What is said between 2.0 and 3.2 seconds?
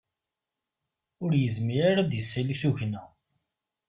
ad isali tugna.